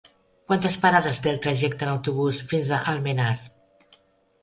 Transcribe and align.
Quantes 0.51 0.77
parades 0.85 1.21
té 1.27 1.31
el 1.33 1.37
trajecte 1.45 1.89
en 1.89 1.93
autobús 1.93 2.43
fins 2.55 2.75
a 2.75 2.83
Almenar? 2.97 3.33